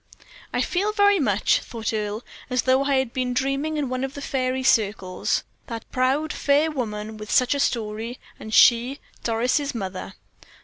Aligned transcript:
"I 0.51 0.63
feel 0.63 0.93
very 0.93 1.19
much," 1.19 1.59
thought 1.59 1.93
Earle, 1.93 2.23
"as 2.49 2.63
though 2.63 2.85
I 2.85 2.95
had 2.95 3.13
been 3.13 3.35
dreaming 3.35 3.77
in 3.77 3.87
one 3.87 4.03
of 4.03 4.15
the 4.15 4.21
fairy 4.23 4.63
circles. 4.63 5.43
That 5.67 5.85
proud, 5.91 6.33
fair 6.33 6.71
woman 6.71 7.17
with 7.17 7.29
such 7.29 7.53
a 7.53 7.59
story; 7.59 8.17
and 8.39 8.51
she 8.51 8.97
Doris' 9.23 9.75
mother. 9.75 10.15